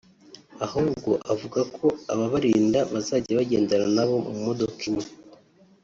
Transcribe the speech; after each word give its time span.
ahubwo 0.65 1.11
avuga 1.33 1.61
ko 1.75 1.87
ababarinda 2.13 2.79
bazajya 2.93 3.33
bagendana 3.39 3.87
na 3.95 4.03
bo 4.07 4.15
mu 4.27 4.33
modoka 4.45 4.81
imwe 4.89 5.05